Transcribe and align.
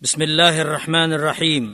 بسم 0.00 0.22
الله 0.22 0.64
الرحمن 0.64 1.12
الرحيم. 1.12 1.64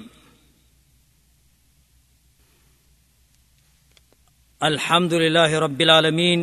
الحمد 4.62 5.12
لله 5.14 5.50
رب 5.54 5.80
العالمين 5.80 6.40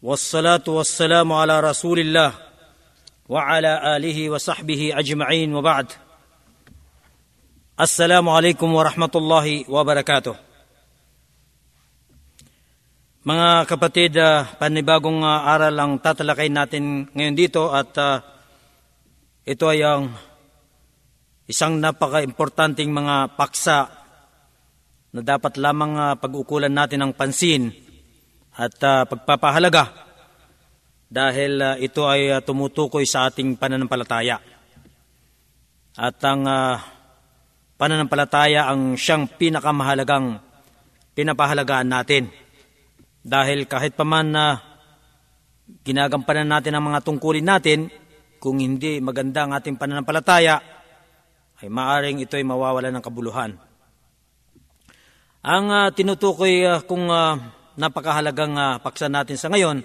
والصلاة 0.00 0.64
والسلام 0.64 1.28
على 1.28 1.60
رسول 1.60 2.00
الله 2.00 2.32
وعلى 3.28 3.72
آله 3.96 4.18
وصحبه 4.32 4.96
أجمعين. 4.96 5.52
وبعد 5.52 5.92
السلام 7.76 8.24
عليكم 8.28 8.68
ورحمة 8.74 9.14
الله 9.14 9.68
وبركاته. 9.68 10.34
Mga 13.28 13.48
kapatid, 13.68 14.16
uh, 14.16 14.48
panibagong 14.56 15.20
uh, 15.20 15.44
aral 15.44 15.76
ang 15.76 16.00
tatalakay 16.00 16.48
natin 16.48 17.04
ngayon 17.12 17.36
dito 17.36 17.68
at 17.68 17.92
uh, 18.00 18.32
ito 19.44 19.68
ay 19.68 19.84
ang 19.84 20.08
isang 21.44 21.76
napaka-importanting 21.76 22.88
mga 22.88 23.36
paksa 23.36 23.92
na 25.12 25.20
dapat 25.20 25.60
lamang 25.60 25.92
uh, 26.00 26.16
pag-ukulan 26.16 26.72
natin 26.72 27.04
ng 27.04 27.12
pansin 27.12 27.68
at 28.56 28.72
uh, 28.80 29.04
pagpapahalaga 29.04 29.92
dahil 31.12 31.60
uh, 31.60 31.76
ito 31.76 32.08
ay 32.08 32.32
uh, 32.32 32.40
tumutukoy 32.40 33.04
sa 33.04 33.28
ating 33.28 33.60
pananampalataya. 33.60 34.40
At 35.94 36.16
ang 36.24 36.48
uh, 36.48 36.80
pananampalataya 37.76 38.64
ang 38.64 38.96
siyang 38.96 39.28
pinakamahalagang 39.28 40.40
pinapahalagaan 41.12 41.92
natin 41.92 42.32
dahil 43.20 43.68
kahit 43.68 43.92
paman 43.92 44.32
na 44.32 44.44
ginagampanan 45.84 46.48
natin 46.48 46.72
ang 46.80 46.88
mga 46.88 47.04
tungkulin 47.04 47.44
natin, 47.44 47.92
kung 48.44 48.60
hindi 48.60 49.00
maganda 49.00 49.48
ang 49.48 49.56
ating 49.56 49.80
pananampalataya, 49.80 50.60
ay 51.64 51.68
maaring 51.72 52.20
ito 52.20 52.36
ay 52.36 52.44
mawawala 52.44 52.92
ng 52.92 53.00
kabuluhan. 53.00 53.56
Ang 55.40 55.64
uh, 55.72 55.88
tinutukoy 55.96 56.60
uh, 56.68 56.84
kung 56.84 57.08
uh, 57.08 57.40
napakahalagang 57.80 58.52
uh, 58.52 58.76
paksa 58.84 59.08
natin 59.08 59.40
sa 59.40 59.48
ngayon 59.48 59.80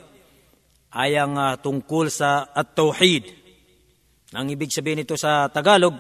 ay 0.91 1.15
ang 1.15 1.39
uh, 1.39 1.55
tungkol 1.55 2.11
sa 2.11 2.51
at-tauhid. 2.51 3.31
Ang 4.35 4.51
ibig 4.51 4.75
sabihin 4.75 5.07
nito 5.07 5.15
sa 5.15 5.47
Tagalog 5.47 5.95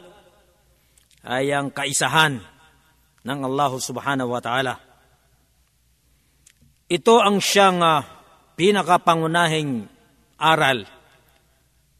ay 1.31 1.55
ang 1.55 1.71
kaisahan 1.71 2.43
ng 3.23 3.39
Allah 3.39 3.71
subhanahu 3.71 4.35
wa 4.35 4.43
ta'ala. 4.43 4.75
Ito 6.91 7.23
ang 7.23 7.39
siyang 7.39 7.79
uh, 7.79 8.03
pinakapangunahing 8.59 9.87
aral 10.43 10.98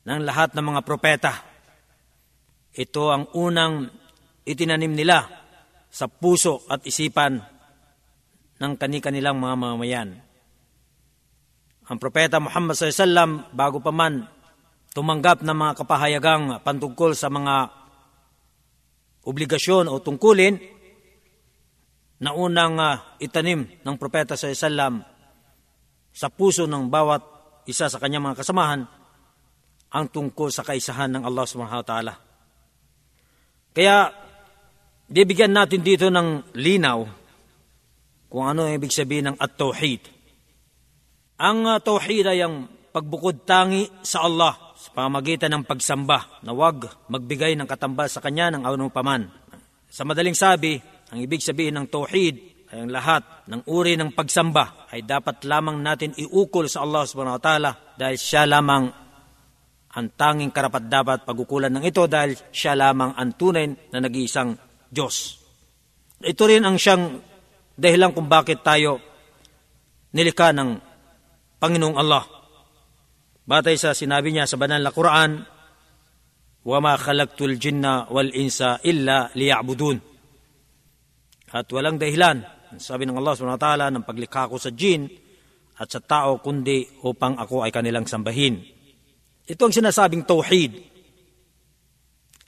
ng 0.09 0.25
lahat 0.25 0.57
ng 0.57 0.65
mga 0.65 0.81
propeta. 0.81 1.33
Ito 2.73 3.03
ang 3.13 3.23
unang 3.37 3.85
itinanim 4.41 4.97
nila 4.97 5.29
sa 5.93 6.09
puso 6.09 6.65
at 6.65 6.81
isipan 6.81 7.37
ng 8.57 8.73
kani-kanilang 8.73 9.37
mga 9.37 9.55
mamayan. 9.55 10.09
Ang 11.89 11.97
propeta 12.01 12.41
Muhammad 12.41 12.73
SAW, 12.73 13.53
bago 13.53 13.77
pa 13.81 13.93
man 13.93 14.25
tumanggap 14.97 15.45
ng 15.45 15.53
mga 15.53 15.73
kapahayagang 15.77 16.65
pantungkol 16.65 17.13
sa 17.13 17.29
mga 17.29 17.69
obligasyon 19.29 19.85
o 19.93 20.01
tungkulin, 20.01 20.57
na 22.19 22.35
unang 22.35 22.75
uh, 22.75 23.15
itanim 23.23 23.63
ng 23.63 23.95
propeta 23.95 24.35
sa 24.35 24.51
Isalam 24.51 24.99
sa 26.11 26.27
puso 26.27 26.67
ng 26.67 26.91
bawat 26.91 27.23
isa 27.63 27.87
sa 27.87 27.95
kanyang 27.95 28.27
mga 28.27 28.43
kasamahan 28.43 28.98
ang 29.89 30.05
tungkol 30.09 30.53
sa 30.53 30.61
kaisahan 30.61 31.09
ng 31.17 31.23
Allah 31.25 31.45
subhanahu 31.49 31.81
wa 31.81 31.87
ta'ala. 31.87 32.13
Kaya, 33.73 34.13
bibigyan 35.09 35.53
natin 35.53 35.81
dito 35.81 36.09
ng 36.13 36.53
linaw 36.53 36.99
kung 38.29 38.45
ano 38.45 38.69
ang 38.69 38.73
ibig 38.77 38.93
sabihin 38.93 39.33
ng 39.33 39.37
at-tauhid. 39.41 40.01
Ang 41.41 41.65
uh, 41.65 41.81
tauhid 41.81 42.25
ay 42.29 42.45
ang 42.45 42.69
pagbukod 42.93 43.47
tangi 43.47 43.89
sa 44.05 44.27
Allah 44.27 44.53
sa 44.77 44.93
pamagitan 44.93 45.49
ng 45.55 45.63
pagsamba 45.65 46.43
na 46.45 46.53
wag 46.53 46.85
magbigay 47.09 47.57
ng 47.57 47.65
katambal 47.65 48.05
sa 48.05 48.21
Kanya 48.21 48.53
ng 48.53 48.63
anong 48.67 48.93
paman. 48.93 49.25
Sa 49.89 50.05
madaling 50.05 50.37
sabi, 50.37 50.77
ang 51.09 51.17
ibig 51.17 51.41
sabihin 51.41 51.81
ng 51.81 51.87
tauhid 51.89 52.35
ay 52.69 52.85
ang 52.85 52.91
lahat 52.93 53.49
ng 53.49 53.65
uri 53.65 53.97
ng 53.97 54.13
pagsamba 54.13 54.85
ay 54.93 55.01
dapat 55.01 55.41
lamang 55.49 55.81
natin 55.81 56.13
iukol 56.13 56.69
sa 56.69 56.85
Allah 56.85 57.09
subhanahu 57.09 57.41
wa 57.41 57.43
ta'ala 57.43 57.71
dahil 57.97 58.17
siya 58.19 58.45
lamang 58.45 59.08
ang 59.94 60.10
tanging 60.18 60.50
karapat 60.50 60.90
dapat 60.90 61.18
pagukulan 61.22 61.70
ng 61.70 61.84
ito 61.86 62.02
dahil 62.10 62.34
siya 62.50 62.74
lamang 62.74 63.14
ang 63.14 63.38
tunay 63.38 63.66
na 63.94 64.02
nag-iisang 64.02 64.58
Diyos. 64.90 65.38
Ito 66.18 66.42
rin 66.50 66.66
ang 66.66 66.74
siyang 66.74 67.20
dahilan 67.78 68.10
kung 68.10 68.26
bakit 68.26 68.62
tayo 68.66 68.98
nilikha 70.14 70.50
ng 70.54 70.70
Panginoong 71.62 71.98
Allah. 71.98 72.26
Batay 73.44 73.76
sa 73.78 73.94
sinabi 73.94 74.34
niya 74.34 74.50
sa 74.50 74.58
banal 74.58 74.82
na 74.82 74.90
Quran, 74.90 75.46
وَمَا 76.64 76.96
خَلَقْتُ 76.96 77.36
الْجِنَّ 77.44 78.08
وَالْإِنسَ 78.08 78.88
إِلَّا 78.88 79.36
لِيَعْبُدُونَ 79.36 80.14
at 81.54 81.70
walang 81.70 82.02
dahilan, 82.02 82.42
sabi 82.82 83.06
ng 83.06 83.14
Allah 83.14 83.38
subhanahu 83.38 83.54
wa 83.54 83.62
ta'ala, 83.62 83.86
ng 83.94 84.02
paglikha 84.02 84.50
ko 84.50 84.58
sa 84.58 84.74
jin 84.74 85.06
at 85.78 85.86
sa 85.86 86.02
tao 86.02 86.42
kundi 86.42 86.82
upang 87.06 87.38
ako 87.38 87.62
ay 87.62 87.70
kanilang 87.70 88.10
sambahin. 88.10 88.58
Ito 89.49 89.61
ang 89.65 89.73
sinasabing 89.73 90.29
tauhid. 90.29 90.77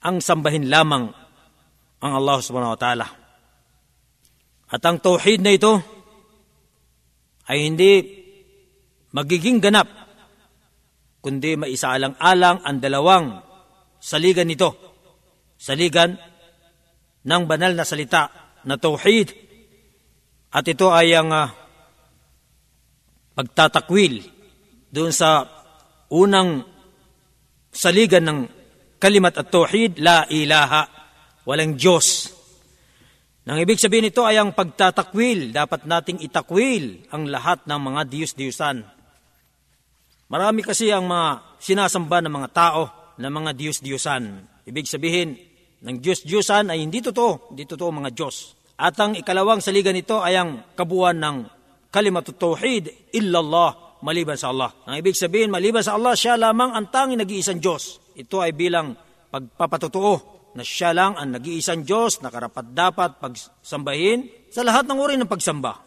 Ang 0.06 0.22
sambahin 0.22 0.70
lamang 0.70 1.10
ang 2.02 2.12
Allah 2.14 2.38
subhanahu 2.38 2.78
wa 2.78 2.80
ta'ala. 2.80 3.08
At 4.70 4.82
ang 4.86 5.02
tauhid 5.02 5.42
na 5.42 5.52
ito 5.58 5.82
ay 7.50 7.66
hindi 7.66 8.22
magiging 9.12 9.60
ganap 9.60 9.90
kundi 11.22 11.58
maisaalang-alang 11.58 12.66
ang 12.66 12.78
dalawang 12.82 13.26
saligan 14.02 14.50
nito. 14.50 14.74
Saligan 15.58 16.18
ng 17.22 17.44
banal 17.46 17.78
na 17.78 17.86
salita 17.86 18.30
na 18.66 18.78
tauhid 18.78 19.30
at 20.50 20.66
ito 20.66 20.90
ay 20.90 21.14
ang 21.14 21.30
uh, 21.30 21.48
pagtatakwil 23.38 24.26
doon 24.90 25.14
sa 25.14 25.46
unang 26.10 26.66
saligan 27.72 28.24
ng 28.28 28.40
kalimat 29.02 29.34
at 29.34 29.48
tauhid, 29.50 29.98
la 30.04 30.28
ilaha, 30.30 30.86
walang 31.48 31.74
Diyos. 31.74 32.30
Nang 33.48 33.58
ibig 33.58 33.82
sabihin 33.82 34.06
nito 34.12 34.22
ay 34.22 34.38
ang 34.38 34.54
pagtatakwil, 34.54 35.50
dapat 35.50 35.90
nating 35.90 36.22
itakwil 36.22 37.02
ang 37.10 37.26
lahat 37.26 37.66
ng 37.66 37.80
mga 37.82 38.02
Diyos-Diyusan. 38.06 38.78
Marami 40.30 40.62
kasi 40.62 40.94
ang 40.94 41.10
mga 41.10 41.58
sinasamba 41.58 42.22
ng 42.22 42.34
mga 42.38 42.50
tao 42.54 42.82
na 43.18 43.34
mga 43.34 43.58
Diyos-Diyusan. 43.58 44.24
Ibig 44.70 44.86
sabihin, 44.86 45.34
ng 45.82 45.98
Diyos-Diyosan 45.98 46.70
ay 46.70 46.86
hindi 46.86 47.02
totoo, 47.02 47.50
hindi 47.52 47.66
totoo 47.66 47.90
mga 47.90 48.14
Diyos. 48.14 48.54
At 48.78 48.94
ang 49.02 49.18
ikalawang 49.18 49.66
saligan 49.66 49.98
nito 49.98 50.22
ay 50.22 50.38
ang 50.38 50.78
kabuuan 50.78 51.18
ng 51.18 51.38
kalimatut 51.90 52.38
tauhid, 52.38 53.14
illallah, 53.14 53.91
maliban 54.02 54.38
sa 54.38 54.54
Allah. 54.54 54.74
Ang 54.86 55.00
ibig 55.02 55.18
sabihin, 55.18 55.50
maliban 55.50 55.82
sa 55.82 55.98
Allah, 55.98 56.14
siya 56.18 56.38
lamang 56.38 56.74
ang 56.74 56.90
tanging 56.90 57.22
nag-iisang 57.22 57.62
Diyos. 57.62 58.02
Ito 58.18 58.42
ay 58.44 58.54
bilang 58.54 58.94
pagpapatotoo 59.32 60.14
na 60.58 60.64
siya 60.66 60.92
lang 60.92 61.16
ang 61.16 61.32
nag-iisang 61.32 61.88
Diyos 61.88 62.20
na 62.20 62.28
karapat 62.28 62.76
dapat 62.76 63.22
pagsambahin 63.24 64.52
sa 64.52 64.68
lahat 64.68 64.86
ng 64.90 64.98
uri 65.00 65.16
ng 65.16 65.30
pagsamba. 65.30 65.80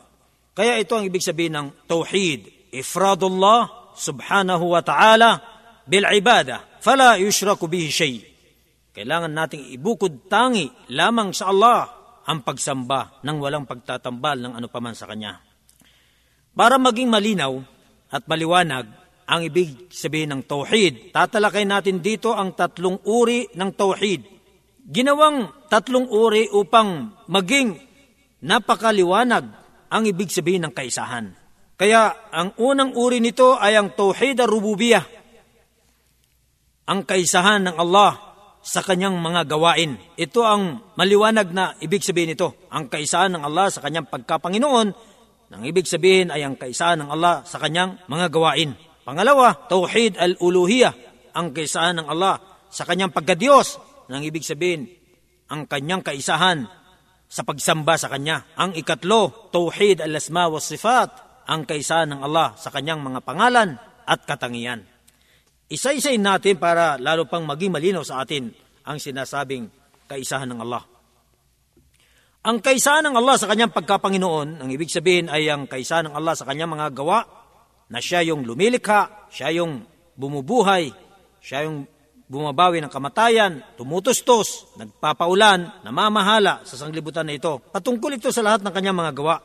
Kaya 0.54 0.80
ito 0.80 0.97
ang 0.97 1.04
ibig 1.04 1.20
sabihin 1.20 1.58
ng 1.58 1.69
tauhid, 1.91 2.72
ifradullah 2.72 3.92
subhanahu 3.98 4.72
wa 4.72 4.80
ta'ala 4.80 5.30
bil 5.84 6.06
ibadah, 6.08 6.80
fala 6.80 7.20
yushraku 7.20 7.69
bihi 7.69 7.91
shay' 7.92 8.34
Kailangan 8.94 9.34
nating 9.34 9.74
ibukod 9.74 10.30
tangi 10.30 10.71
lamang 10.94 11.34
sa 11.34 11.50
Allah 11.50 11.91
ang 12.30 12.47
pagsamba 12.47 13.18
ng 13.27 13.36
walang 13.42 13.66
pagtatambal 13.66 14.39
ng 14.39 14.53
ano 14.54 14.71
paman 14.71 14.94
sa 14.94 15.10
Kanya. 15.10 15.42
Para 16.54 16.78
maging 16.78 17.10
malinaw 17.10 17.59
at 18.10 18.24
maliwanag 18.28 18.86
ang 19.24 19.41
ibig 19.41 19.89
sabihin 19.89 20.36
ng 20.36 20.42
tauhid, 20.45 21.12
tatalakay 21.16 21.65
natin 21.65 22.04
dito 22.04 22.36
ang 22.36 22.53
tatlong 22.53 23.01
uri 23.09 23.48
ng 23.56 23.71
tauhid. 23.72 24.21
Ginawang 24.84 25.68
tatlong 25.72 26.04
uri 26.12 26.53
upang 26.53 27.16
maging 27.33 27.80
napakaliwanag 28.45 29.45
ang 29.89 30.03
ibig 30.04 30.28
sabihin 30.28 30.68
ng 30.68 30.74
kaisahan. 30.77 31.33
Kaya 31.74 32.30
ang 32.30 32.54
unang 32.60 32.92
uri 32.95 33.18
nito 33.18 33.56
ay 33.56 33.80
ang 33.80 33.97
tauhid 33.97 34.45
ar-rububiyah. 34.45 35.04
Ang 36.84 37.09
kaisahan 37.09 37.65
ng 37.65 37.77
Allah 37.80 38.34
sa 38.65 38.80
kanyang 38.80 39.21
mga 39.21 39.48
gawain. 39.48 40.01
Ito 40.16 40.41
ang 40.45 40.92
maliwanag 40.97 41.48
na 41.53 41.77
ibig 41.80 42.01
sabihin 42.01 42.36
nito. 42.36 42.68
Ang 42.68 42.89
kaisahan 42.89 43.33
ng 43.36 43.42
Allah 43.45 43.68
sa 43.68 43.84
kanyang 43.84 44.09
pagkapanginoon, 44.09 45.14
ang 45.52 45.62
ibig 45.66 45.84
sabihin 45.84 46.32
ay 46.32 46.42
ang 46.42 46.56
kaisahan 46.56 47.04
ng 47.04 47.10
Allah 47.10 47.44
sa 47.44 47.60
kanyang 47.60 48.00
mga 48.08 48.26
gawain. 48.32 48.74
Pangalawa, 49.04 49.68
Tauhid 49.68 50.16
al-Uluhiyah, 50.16 50.94
ang 51.36 51.52
kaisahan 51.52 52.00
ng 52.00 52.08
Allah 52.08 52.41
sa 52.70 52.86
kanyang 52.88 53.12
pagkadiyos. 53.12 53.76
Nang 54.08 54.24
ibig 54.24 54.44
sabihin, 54.46 54.88
ang 55.52 55.68
kanyang 55.68 56.00
kaisahan 56.00 56.64
sa 57.28 57.42
pagsamba 57.42 57.98
sa 57.98 58.06
kanya. 58.06 58.46
Ang 58.54 58.78
ikatlo, 58.78 59.50
tauhid 59.50 59.98
al-asma 60.04 60.46
wa 60.46 60.62
sifat, 60.62 61.10
ang 61.50 61.66
kaisahan 61.66 62.14
ng 62.14 62.20
Allah 62.22 62.56
sa 62.56 62.70
kanyang 62.70 63.02
mga 63.02 63.20
pangalan 63.26 63.76
at 64.06 64.22
katangian. 64.24 64.86
Isa-isayin 65.68 66.22
natin 66.22 66.56
para 66.60 66.96
lalo 67.00 67.26
pang 67.26 67.42
maging 67.42 67.74
malinaw 67.74 68.04
sa 68.06 68.22
atin 68.22 68.52
ang 68.84 69.00
sinasabing 69.00 69.66
kaisahan 70.06 70.46
ng 70.46 70.60
Allah. 70.62 70.93
Ang 72.44 72.60
kaisahan 72.60 73.08
ng 73.08 73.16
Allah 73.16 73.41
sa 73.41 73.48
kanyang 73.48 73.72
pagkapanginoon, 73.72 74.60
ang 74.60 74.68
ibig 74.68 74.92
sabihin 74.92 75.32
ay 75.32 75.48
ang 75.48 75.64
kaisahan 75.64 76.12
ng 76.12 76.14
Allah 76.20 76.36
sa 76.36 76.44
kanyang 76.44 76.76
mga 76.76 76.92
gawa, 76.92 77.24
na 77.88 78.04
siya 78.04 78.20
yung 78.20 78.44
lumilikha, 78.44 79.32
siya 79.32 79.48
yung 79.56 79.80
bumubuhay, 80.12 80.92
siya 81.41 81.64
yung 81.64 81.88
bumabawi 82.28 82.84
ng 82.84 82.92
kamatayan, 82.92 83.64
tumutustos, 83.80 84.76
nagpapaulan, 84.76 85.88
namamahala 85.88 86.60
sa 86.68 86.76
sanglibutan 86.76 87.24
na 87.24 87.32
ito. 87.32 87.64
Patungkol 87.72 88.20
ito 88.20 88.28
sa 88.28 88.44
lahat 88.44 88.60
ng 88.60 88.72
kanyang 88.76 89.00
mga 89.00 89.12
gawa. 89.16 89.36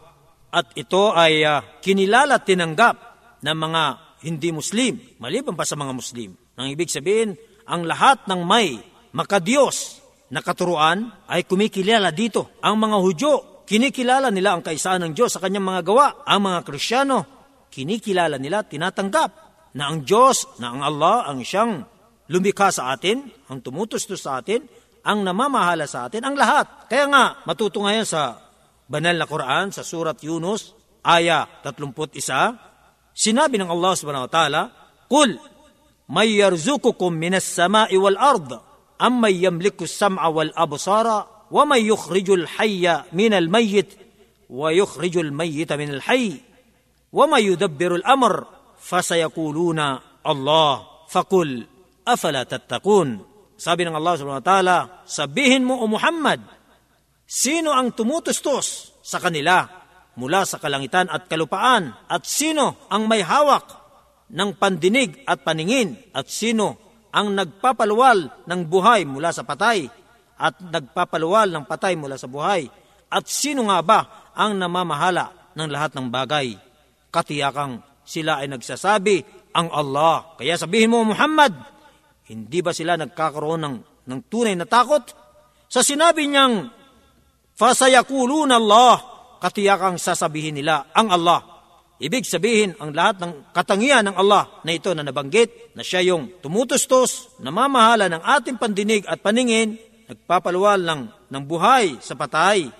At 0.51 0.75
ito 0.75 1.15
ay 1.15 1.47
uh, 1.47 1.79
kinilala 1.79 2.35
at 2.35 2.43
tinanggap 2.43 2.95
ng 3.39 3.57
mga 3.63 3.83
hindi 4.27 4.51
Muslim, 4.51 4.99
maliban 5.23 5.55
pa 5.55 5.63
sa 5.63 5.79
mga 5.79 5.95
Muslim. 5.95 6.35
Nang 6.59 6.67
ibig 6.67 6.91
sabihin, 6.91 7.39
ang 7.63 7.87
lahat 7.87 8.27
ng 8.27 8.43
may 8.43 8.83
makadiyos 9.15 9.98
na 10.29 10.39
katuruan 10.45 11.25
ay 11.25 11.45
kumikilala 11.45 12.13
dito. 12.13 12.61
Ang 12.61 12.85
mga 12.85 12.97
Hudyo, 13.01 13.31
kinikilala 13.65 14.29
nila 14.29 14.57
ang 14.57 14.63
kaisahan 14.65 15.01
ng 15.09 15.13
Diyos 15.13 15.33
sa 15.33 15.41
kanyang 15.41 15.65
mga 15.65 15.81
gawa. 15.85 16.07
Ang 16.25 16.39
mga 16.49 16.59
Krisyano, 16.65 17.19
kinikilala 17.73 18.37
nila, 18.37 18.65
tinatanggap 18.65 19.31
na 19.77 19.89
ang 19.89 20.05
Diyos, 20.05 20.57
na 20.57 20.73
ang 20.73 20.81
Allah, 20.81 21.29
ang 21.29 21.41
siyang 21.45 21.85
lumikha 22.29 22.69
sa 22.69 22.93
atin, 22.93 23.25
ang 23.49 23.61
tumutustos 23.61 24.21
sa 24.21 24.41
atin, 24.41 24.65
ang 25.05 25.25
namamahala 25.25 25.89
sa 25.89 26.05
atin, 26.09 26.25
ang 26.25 26.37
lahat. 26.37 26.89
Kaya 26.89 27.05
nga, 27.09 27.23
matuto 27.45 27.81
ngayon 27.81 28.05
sa 28.05 28.37
banal 28.89 29.17
na 29.17 29.25
Quran, 29.29 29.73
sa 29.73 29.85
surat 29.85 30.17
Yunus, 30.21 30.73
aya 31.05 31.45
31, 31.65 32.17
sinabi 33.13 33.55
ng 33.57 33.69
Allah 33.69 33.93
subhanahu 33.97 34.25
wa 34.29 34.31
ta'ala, 34.31 34.61
Kul, 35.09 35.37
may 36.09 36.37
yarzukukum 36.37 37.13
minas 37.13 37.45
sama'i 37.45 37.97
wal 37.97 38.17
ard, 38.17 38.68
أمن 39.02 39.34
يملك 39.34 39.82
السمع 39.82 40.26
والأبصار 40.26 41.26
ومن 41.50 41.80
يخرج 41.84 42.30
الحي 42.30 43.02
من 43.12 43.32
الميت 43.34 43.90
ويخرج 44.50 45.16
الميت 45.16 45.72
من 45.72 45.90
الحي 45.90 46.40
وما 47.12 47.38
يدبر 47.38 47.94
الأمر 47.94 48.46
فسيقولون 48.80 49.98
الله 50.26 50.86
فقل 51.08 51.66
أفلا 52.08 52.42
تتقون 52.42 53.34
Sabi 53.54 53.86
ng 53.86 53.94
Allah 53.94 54.18
subhanahu 54.18 54.42
wa 54.42 54.50
ta'ala, 54.50 54.78
sabihin 55.06 55.62
mo 55.62 55.78
o 55.78 55.86
Muhammad, 55.86 56.42
sino 57.22 57.70
ang 57.70 57.94
tumutustos 57.94 58.98
sa 58.98 59.22
kanila 59.22 59.62
mula 60.18 60.42
sa 60.42 60.58
kalangitan 60.58 61.06
at 61.06 61.30
kalupaan 61.30 61.94
at 62.10 62.26
sino 62.26 62.90
ang 62.90 63.06
may 63.06 63.22
hawak 63.22 63.62
ng 64.26 64.58
pandinig 64.58 65.22
at 65.22 65.46
paningin 65.46 65.94
at 66.10 66.26
sino 66.26 66.87
ang 67.09 67.33
nagpapaluwal 67.33 68.45
ng 68.45 68.61
buhay 68.69 69.05
mula 69.05 69.33
sa 69.33 69.41
patay 69.41 69.89
at 70.39 70.55
nagpapaluwal 70.61 71.49
ng 71.51 71.63
patay 71.65 71.97
mula 71.99 72.15
sa 72.15 72.29
buhay. 72.29 72.69
At 73.09 73.25
sino 73.25 73.67
nga 73.67 73.81
ba 73.81 73.99
ang 74.37 74.55
namamahala 74.55 75.53
ng 75.57 75.69
lahat 75.69 75.97
ng 75.97 76.07
bagay? 76.07 76.55
Katiyakang 77.09 77.81
sila 78.05 78.41
ay 78.41 78.47
nagsasabi, 78.49 79.39
ang 79.49 79.73
Allah. 79.73 80.37
Kaya 80.37 80.55
sabihin 80.55 80.93
mo, 80.93 81.01
Muhammad, 81.01 81.51
hindi 82.29 82.61
ba 82.61 82.69
sila 82.69 82.93
nagkakaroon 82.95 83.61
ng, 83.65 83.75
ng 84.05 84.19
tunay 84.29 84.53
na 84.53 84.69
takot? 84.69 85.01
Sa 85.69 85.81
sinabi 85.81 86.29
niyang, 86.29 86.69
Fasayakulun 87.59 88.55
Allah, 88.55 89.03
katiyakang 89.43 89.99
sasabihin 89.99 90.55
nila, 90.55 90.87
ang 90.95 91.11
Allah. 91.11 91.58
Ibig 91.99 92.23
sabihin, 92.23 92.79
ang 92.79 92.95
lahat 92.95 93.19
ng 93.19 93.51
katangian 93.51 94.07
ng 94.07 94.15
Allah 94.15 94.47
na 94.63 94.71
ito 94.71 94.95
na 94.95 95.03
nabanggit, 95.03 95.75
na 95.75 95.83
siya 95.83 95.99
yung 95.99 96.31
tumutustos, 96.39 97.35
namamahala 97.43 98.07
ng 98.07 98.23
ating 98.23 98.55
pandinig 98.55 99.03
at 99.03 99.19
paningin, 99.19 99.75
nagpapaluwal 100.07 100.79
ng, 100.79 101.01
ng 101.27 101.43
buhay 101.43 101.99
sa 101.99 102.15
patay 102.15 102.71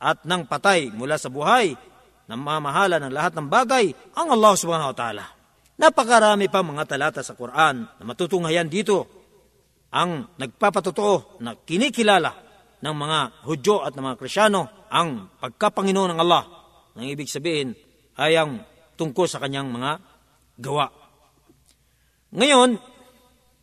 at 0.00 0.24
ng 0.24 0.48
patay 0.48 0.88
mula 0.96 1.20
sa 1.20 1.28
buhay, 1.28 1.76
namamahala 2.24 2.96
ng 3.04 3.12
lahat 3.12 3.36
ng 3.36 3.52
bagay, 3.52 3.92
ang 4.16 4.32
Allah 4.32 4.56
subhanahu 4.56 4.90
wa 4.92 4.96
ta'ala. 4.96 5.24
Napakarami 5.76 6.48
pa 6.48 6.64
mga 6.64 6.88
talata 6.88 7.20
sa 7.20 7.36
Quran 7.36 7.84
na 7.84 8.04
matutunghayan 8.08 8.72
dito 8.72 9.04
ang 9.92 10.32
nagpapatotoo 10.40 11.44
na 11.44 11.52
kinikilala 11.52 12.32
ng 12.80 12.94
mga 12.96 13.18
Hudyo 13.44 13.84
at 13.84 13.92
ng 13.92 14.04
mga 14.08 14.16
Krisyano 14.16 14.88
ang 14.88 15.36
pagkapanginoon 15.36 16.16
ng 16.16 16.20
Allah. 16.20 16.44
Nang 16.96 17.06
ibig 17.10 17.28
sabihin, 17.28 17.76
ay 18.18 18.38
ang 18.38 18.62
tungkol 18.94 19.26
sa 19.26 19.42
kanyang 19.42 19.70
mga 19.70 19.92
gawa. 20.60 20.86
Ngayon, 22.34 22.78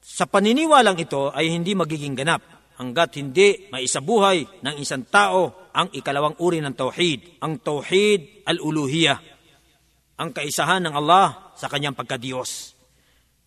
sa 0.01 0.27
paniniwalang 0.27 0.97
ito 0.99 1.31
ay 1.31 1.51
hindi 1.51 1.75
magiging 1.75 2.15
ganap 2.15 2.43
hanggat 2.81 3.19
hindi 3.21 3.69
maisabuhay 3.69 4.63
ng 4.65 4.75
isang 4.81 5.05
tao 5.07 5.69
ang 5.71 5.93
ikalawang 5.93 6.35
uri 6.41 6.59
ng 6.59 6.75
tauhid, 6.75 7.39
ang 7.39 7.61
tauhid 7.61 8.43
al-uluhiyah, 8.43 9.19
ang 10.19 10.35
kaisahan 10.35 10.83
ng 10.89 10.95
Allah 10.97 11.55
sa 11.55 11.71
kanyang 11.71 11.95
pagkadiyos. 11.95 12.73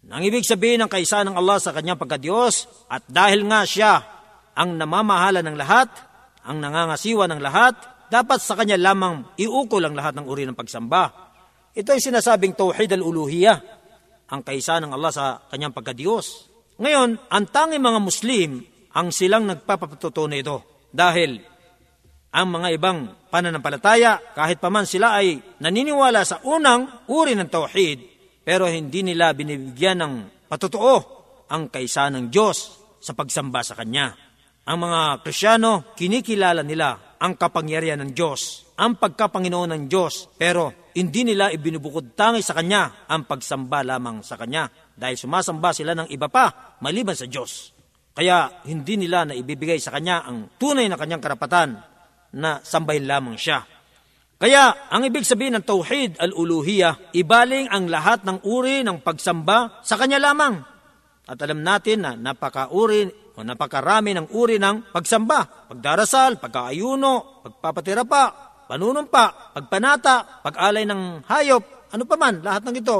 Nang 0.04 0.20
ibig 0.20 0.44
sabihin 0.44 0.84
ng 0.84 0.90
kaisahan 0.92 1.32
ng 1.32 1.36
Allah 1.36 1.58
sa 1.58 1.72
kanyang 1.72 1.96
pagkadiyos 1.96 2.68
at 2.92 3.04
dahil 3.08 3.44
nga 3.48 3.64
siya 3.64 4.04
ang 4.54 4.76
namamahala 4.76 5.40
ng 5.40 5.56
lahat, 5.56 5.88
ang 6.44 6.60
nangangasiwa 6.60 7.24
ng 7.28 7.40
lahat, 7.40 7.74
dapat 8.08 8.38
sa 8.40 8.58
kanya 8.58 8.76
lamang 8.76 9.36
iukol 9.38 9.84
ang 9.84 9.94
lahat 9.96 10.16
ng 10.16 10.26
uri 10.26 10.44
ng 10.48 10.56
pagsamba. 10.56 11.32
Ito 11.74 11.90
ay 11.90 12.00
sinasabing 12.00 12.54
tauhid 12.54 12.94
al-uluhiyah, 12.94 13.58
ang 14.30 14.40
kaisa 14.40 14.80
ng 14.80 14.90
Allah 14.94 15.12
sa 15.12 15.24
kanyang 15.52 15.74
pagkadiyos. 15.76 16.48
Ngayon, 16.80 17.30
ang 17.30 17.44
tanging 17.50 17.82
mga 17.82 18.00
Muslim 18.00 18.50
ang 18.94 19.10
silang 19.10 19.44
nagpapatuto 19.50 20.30
nito 20.30 20.86
dahil 20.94 21.42
ang 22.34 22.46
mga 22.50 22.68
ibang 22.74 22.98
pananampalataya, 23.30 24.34
kahit 24.34 24.58
paman 24.58 24.86
sila 24.86 25.22
ay 25.22 25.38
naniniwala 25.62 26.26
sa 26.26 26.42
unang 26.42 27.06
uri 27.06 27.38
ng 27.38 27.46
tauhid, 27.46 27.98
pero 28.42 28.66
hindi 28.66 29.06
nila 29.06 29.30
binibigyan 29.34 30.02
ng 30.02 30.14
patotoo 30.50 30.96
ang 31.46 31.70
kaisa 31.70 32.10
ng 32.10 32.30
Diyos 32.30 32.82
sa 32.98 33.14
pagsamba 33.14 33.62
sa 33.62 33.78
Kanya. 33.78 34.14
Ang 34.64 34.78
mga 34.80 35.20
Krisyano, 35.20 35.92
kinikilala 35.92 36.64
nila 36.64 37.16
ang 37.20 37.36
kapangyarihan 37.36 38.00
ng 38.00 38.16
Diyos, 38.16 38.72
ang 38.80 38.96
pagkapanginoon 38.96 39.76
ng 39.76 39.84
Diyos, 39.92 40.32
pero 40.40 40.88
hindi 40.96 41.20
nila 41.20 41.52
ibinubukod 41.52 42.16
tangi 42.16 42.40
sa 42.40 42.56
Kanya 42.56 43.04
ang 43.04 43.28
pagsamba 43.28 43.84
lamang 43.84 44.24
sa 44.24 44.40
Kanya 44.40 44.72
dahil 44.96 45.20
sumasamba 45.20 45.76
sila 45.76 45.92
ng 45.92 46.08
iba 46.08 46.32
pa 46.32 46.76
maliban 46.80 47.12
sa 47.12 47.28
Diyos. 47.28 47.76
Kaya 48.16 48.64
hindi 48.64 48.96
nila 48.96 49.28
na 49.28 49.34
ibibigay 49.36 49.76
sa 49.76 49.92
Kanya 49.92 50.24
ang 50.24 50.56
tunay 50.56 50.88
na 50.88 50.96
Kanyang 50.96 51.20
karapatan 51.20 51.70
na 52.32 52.64
sambahin 52.64 53.04
lamang 53.04 53.36
siya. 53.36 53.68
Kaya 54.40 54.88
ang 54.88 55.04
ibig 55.04 55.28
sabihin 55.28 55.60
ng 55.60 55.64
Tauhid 55.66 56.16
al-Uluhiyah, 56.24 57.12
ibaling 57.12 57.68
ang 57.68 57.84
lahat 57.92 58.24
ng 58.24 58.48
uri 58.48 58.80
ng 58.80 59.04
pagsamba 59.04 59.84
sa 59.84 60.00
Kanya 60.00 60.16
lamang. 60.16 60.56
At 61.28 61.36
alam 61.40 61.60
natin 61.60 62.04
na 62.04 62.16
napakauri 62.16 63.23
o 63.34 63.42
napakarami 63.42 64.14
ng 64.14 64.30
uri 64.30 64.62
ng 64.62 64.94
pagsamba, 64.94 65.66
pagdarasal, 65.70 66.38
pagkaayuno, 66.38 67.42
pagpapatira 67.42 68.06
pa, 68.06 68.54
panunumpa, 68.70 69.54
pagpanata, 69.54 70.40
pag-alay 70.40 70.86
ng 70.86 71.26
hayop, 71.26 71.90
ano 71.90 72.02
pa 72.06 72.16
man, 72.18 72.42
lahat 72.42 72.62
ng 72.66 72.76
ito 72.78 72.98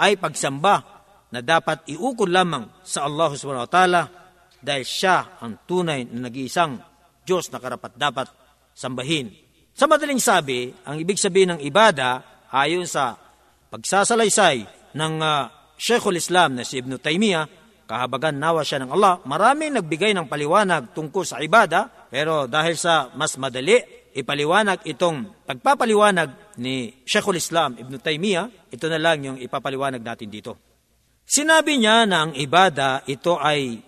ay 0.00 0.16
pagsamba 0.16 0.80
na 1.30 1.40
dapat 1.44 1.84
iukol 1.90 2.32
lamang 2.32 2.68
sa 2.80 3.04
Allah 3.04 3.32
subhanahu 3.32 3.66
wa 3.66 3.72
ta'ala 3.72 4.02
dahil 4.64 4.84
siya 4.84 5.40
ang 5.44 5.68
tunay 5.68 6.08
na 6.08 6.28
nag-iisang 6.28 6.80
Diyos 7.24 7.48
na 7.52 7.60
karapat 7.60 7.96
dapat 7.96 8.28
sambahin. 8.72 9.32
Sa 9.74 9.84
madaling 9.84 10.20
sabi, 10.20 10.70
ang 10.86 10.96
ibig 11.00 11.18
sabihin 11.20 11.56
ng 11.56 11.60
ibada 11.64 12.22
ayon 12.52 12.86
sa 12.86 13.16
pagsasalaysay 13.72 14.64
ng 14.94 15.14
uh, 15.18 15.50
Sheikhul 15.74 16.20
Islam 16.20 16.60
na 16.60 16.62
si 16.62 16.78
Ibn 16.78 16.94
Taymiyyah 17.00 17.63
kahabagan 17.84 18.36
nawa 18.36 18.64
siya 18.64 18.84
ng 18.84 18.90
Allah, 18.92 19.20
marami 19.28 19.68
nagbigay 19.68 20.16
ng 20.16 20.26
paliwanag 20.28 20.96
tungkol 20.96 21.24
sa 21.24 21.40
ibada, 21.40 22.08
pero 22.08 22.48
dahil 22.48 22.76
sa 22.76 23.12
mas 23.16 23.36
madali, 23.36 23.80
ipaliwanag 24.14 24.86
itong 24.86 25.44
pagpapaliwanag 25.44 26.56
ni 26.62 27.02
Sheikhul 27.04 27.36
Islam 27.40 27.76
Ibn 27.76 27.94
Taymiyyah, 28.00 28.70
ito 28.72 28.86
na 28.86 28.98
lang 28.98 29.20
yung 29.26 29.38
ipapaliwanag 29.42 30.00
natin 30.00 30.30
dito. 30.30 30.56
Sinabi 31.24 31.80
niya 31.80 32.04
na 32.04 32.28
ang 32.28 32.32
ibada 32.36 33.00
ito 33.08 33.40
ay 33.40 33.80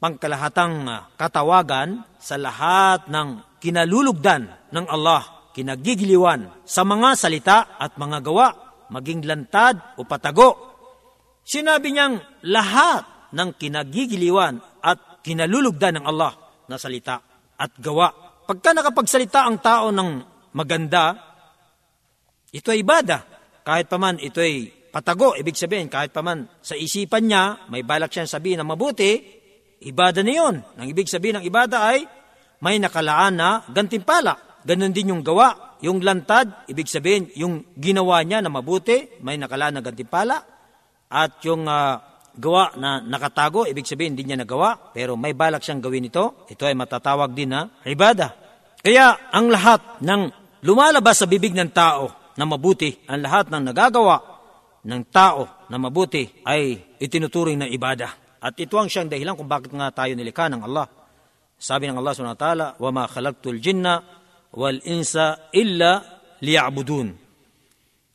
pangkalahatang 0.00 0.88
katawagan 1.20 2.02
sa 2.16 2.40
lahat 2.40 3.06
ng 3.12 3.60
kinalulugdan 3.60 4.48
ng 4.72 4.86
Allah, 4.88 5.52
kinagigiliwan 5.52 6.64
sa 6.64 6.82
mga 6.82 7.08
salita 7.20 7.58
at 7.76 8.00
mga 8.00 8.18
gawa, 8.24 8.48
maging 8.88 9.28
lantad 9.28 9.76
o 10.00 10.08
patago. 10.08 10.72
Sinabi 11.44 11.92
niyang 11.92 12.16
lahat 12.48 13.04
ng 13.30 13.48
kinagigiliwan 13.56 14.58
at 14.82 15.22
kinalulugdan 15.22 16.00
ng 16.00 16.04
Allah 16.06 16.32
na 16.66 16.76
salita 16.78 17.20
at 17.58 17.72
gawa. 17.78 18.08
Pagka 18.48 18.74
nakapagsalita 18.74 19.46
ang 19.46 19.58
tao 19.62 19.92
ng 19.94 20.10
maganda, 20.56 21.14
ito 22.50 22.68
ay 22.72 22.82
ibada. 22.82 23.22
Kahit 23.62 23.86
paman 23.86 24.18
ito 24.18 24.42
ay 24.42 24.66
patago, 24.90 25.38
ibig 25.38 25.54
sabihin, 25.54 25.86
kahit 25.86 26.10
paman 26.10 26.48
sa 26.58 26.74
isipan 26.74 27.30
niya, 27.30 27.70
may 27.70 27.86
balak 27.86 28.10
siyang 28.10 28.26
sabihin 28.26 28.58
na 28.58 28.66
mabuti, 28.66 29.22
ibada 29.86 30.26
na 30.26 30.32
yun. 30.34 30.56
Ang 30.74 30.86
ibig 30.90 31.06
sabihin 31.06 31.38
ng 31.38 31.46
ibada 31.46 31.86
ay 31.94 32.02
may 32.60 32.82
nakalaan 32.82 33.38
na 33.38 33.62
gantimpala. 33.70 34.60
Ganon 34.66 34.92
din 34.92 35.14
yung 35.14 35.22
gawa. 35.24 35.78
Yung 35.80 36.04
lantad, 36.04 36.68
ibig 36.68 36.90
sabihin, 36.90 37.32
yung 37.38 37.64
ginawa 37.72 38.20
niya 38.20 38.44
na 38.44 38.52
mabuti, 38.52 39.16
may 39.24 39.40
nakalaan 39.40 39.80
na 39.80 39.84
gantimpala. 39.84 40.36
At 41.08 41.40
yung 41.46 41.64
uh, 41.64 42.09
gawa 42.35 42.75
na 42.75 42.99
nakatago, 42.99 43.63
ibig 43.63 43.87
sabihin, 43.87 44.13
hindi 44.13 44.27
niya 44.27 44.43
nagawa, 44.43 44.91
pero 44.91 45.15
may 45.15 45.31
balak 45.31 45.63
siyang 45.63 45.79
gawin 45.79 46.11
ito, 46.11 46.45
ito 46.51 46.63
ay 46.67 46.75
matatawag 46.75 47.31
din 47.31 47.55
na 47.55 47.71
ibada. 47.87 48.35
Kaya 48.83 49.31
ang 49.31 49.49
lahat 49.49 50.03
ng 50.03 50.21
lumalabas 50.67 51.23
sa 51.23 51.25
bibig 51.25 51.55
ng 51.55 51.71
tao 51.71 52.11
na 52.35 52.43
mabuti, 52.43 52.91
ang 53.07 53.23
lahat 53.23 53.49
ng 53.49 53.63
nagagawa 53.71 54.17
ng 54.85 55.03
tao 55.09 55.65
na 55.71 55.81
mabuti 55.81 56.27
ay 56.45 56.95
itinuturing 57.01 57.65
na 57.65 57.67
ibada. 57.71 58.37
At 58.37 58.53
ito 58.61 58.77
ang 58.77 58.85
siyang 58.85 59.09
dahilan 59.09 59.33
kung 59.33 59.49
bakit 59.49 59.73
nga 59.73 59.89
tayo 59.89 60.13
nilikha 60.13 60.51
ng 60.51 60.61
Allah. 60.61 60.85
Sabi 61.57 61.89
ng 61.89 61.97
Allah 61.97 62.13
subhanahu 62.13 62.37
wa 62.37 62.43
ta'ala, 62.45 62.67
وَمَا 62.77 63.03
خَلَقْتُ 63.09 63.45
الْجِنَّ 63.47 63.85
وَالْإِنسَ 64.53 65.13
إِلَّا 65.55 65.91
لِيَعْبُدُونَ 66.43 67.07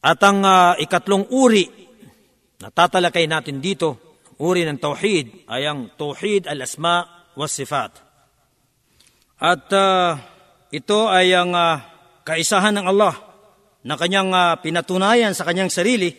At 0.00 0.20
ang 0.22 0.40
uh, 0.44 0.78
ikatlong 0.78 1.28
uri 1.34 1.66
na 2.60 2.68
tatalakay 2.68 3.24
natin 3.26 3.58
dito, 3.58 4.03
uri 4.39 4.67
ng 4.67 4.79
tauhid, 4.79 5.47
ay 5.47 5.67
ang 5.67 5.91
tauhid 5.95 6.47
al-asma 6.49 7.27
was 7.35 7.51
sifat. 7.55 7.95
At 9.39 9.67
uh, 9.71 10.15
ito 10.71 10.99
ay 11.11 11.35
ang 11.35 11.51
uh, 11.51 11.79
kaisahan 12.23 12.75
ng 12.79 12.87
Allah 12.87 13.15
na 13.85 13.95
kanyang 13.99 14.31
uh, 14.31 14.57
pinatunayan 14.59 15.35
sa 15.35 15.45
kanyang 15.45 15.69
sarili 15.69 16.11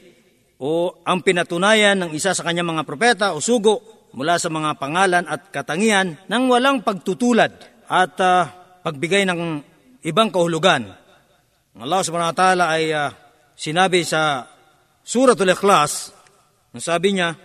o 0.61 1.01
ang 1.05 1.21
pinatunayan 1.21 1.99
ng 2.07 2.11
isa 2.17 2.33
sa 2.33 2.45
kanyang 2.45 2.77
mga 2.77 2.87
propeta 2.87 3.27
o 3.37 3.41
sugo 3.43 4.09
mula 4.17 4.41
sa 4.41 4.49
mga 4.49 4.81
pangalan 4.81 5.25
at 5.29 5.53
katangian 5.53 6.17
nang 6.31 6.49
walang 6.49 6.81
pagtutulad 6.81 7.53
at 7.89 8.15
uh, 8.23 8.49
pagbigay 8.81 9.29
ng 9.29 9.61
ibang 10.07 10.33
kahulugan. 10.33 10.89
Allah 11.77 12.01
subhanahu 12.01 12.33
wa 12.33 12.39
ta'ala 12.39 12.65
ay 12.73 12.95
uh, 12.95 13.13
sinabi 13.53 14.01
sa 14.07 14.49
Suratul 15.07 15.53
Ikhlas, 15.53 16.11
sabi 16.77 17.15
niya, 17.15 17.37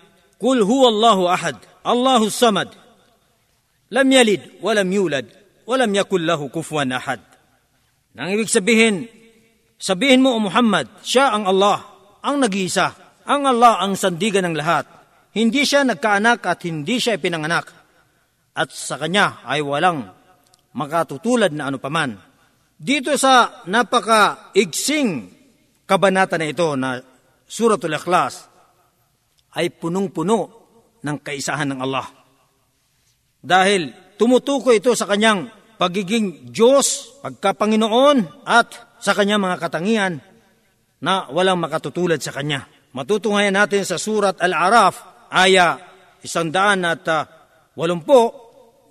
Kul 0.42 0.66
huwa 0.66 0.90
Allahu 0.90 1.24
ahad, 1.30 1.58
Allahu 1.86 2.34
samad, 2.34 2.74
lam 3.94 4.08
yalid, 4.10 4.58
walam 4.58 4.90
yulad, 4.90 5.30
walam 5.70 5.94
yakul 5.94 6.26
lahu 6.26 6.50
kufuwan 6.50 6.90
ahad. 6.98 7.22
Nang 8.18 8.34
ibig 8.34 8.50
sabihin, 8.50 9.06
sabihin 9.78 10.26
mo 10.26 10.34
o 10.34 10.42
Muhammad, 10.42 10.90
siya 11.06 11.30
ang 11.30 11.46
Allah, 11.46 11.86
ang 12.26 12.42
nag-iisa, 12.42 13.22
ang 13.30 13.46
Allah 13.46 13.86
ang 13.86 13.94
sandigan 13.94 14.50
ng 14.50 14.58
lahat 14.58 14.90
hindi 15.32 15.64
siya 15.64 15.88
nagkaanak 15.88 16.44
at 16.44 16.60
hindi 16.68 17.00
siya 17.00 17.16
pinanganak. 17.16 17.72
At 18.52 18.76
sa 18.76 19.00
kanya 19.00 19.40
ay 19.48 19.64
walang 19.64 20.12
makatutulad 20.76 21.56
na 21.56 21.72
ano 21.72 21.80
paman. 21.80 22.20
Dito 22.76 23.16
sa 23.16 23.64
napaka-igsing 23.64 25.32
kabanata 25.88 26.36
na 26.36 26.48
ito 26.52 26.76
na 26.76 27.00
Suratul 27.48 27.96
Ikhlas 27.96 28.51
ay 29.56 29.74
punong-puno 29.74 30.40
ng 31.02 31.18
kaisahan 31.20 31.68
ng 31.76 31.80
Allah. 31.82 32.08
Dahil 33.42 34.16
tumutukoy 34.22 34.80
ito 34.80 34.94
sa 34.94 35.10
kanyang 35.10 35.50
pagiging 35.82 36.54
Diyos, 36.54 37.18
pagkapanginoon 37.26 38.46
at 38.46 39.02
sa 39.02 39.18
kanyang 39.18 39.42
mga 39.42 39.58
katangian 39.58 40.14
na 41.02 41.26
walang 41.34 41.58
makatutulad 41.58 42.22
sa 42.22 42.30
kanya. 42.30 42.70
Matutunghayan 42.94 43.58
natin 43.58 43.82
sa 43.82 43.98
Surat 43.98 44.38
Al-Araf 44.38 45.28
aya 45.34 45.82
isang 46.22 46.54
daan 46.54 46.86
at 46.86 47.02
uh, 47.10 47.26
walumpo, 47.74 48.30